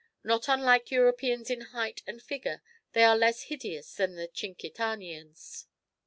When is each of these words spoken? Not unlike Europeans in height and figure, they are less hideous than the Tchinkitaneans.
Not 0.23 0.47
unlike 0.47 0.89
Europeans 0.89 1.51
in 1.51 1.61
height 1.61 2.01
and 2.07 2.23
figure, 2.23 2.63
they 2.93 3.03
are 3.03 3.15
less 3.15 3.43
hideous 3.43 3.93
than 3.93 4.15
the 4.15 4.27
Tchinkitaneans. 4.27 5.67